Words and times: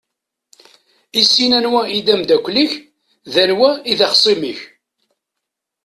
Issin 1.21 1.51
anwa 1.59 1.81
i 1.97 1.99
d 2.05 2.07
amdakel-ik 2.13 2.73
d 3.31 3.33
wanwa 3.39 3.69
i 3.91 3.93
d 3.97 4.01
axṣim-ik! 4.07 4.59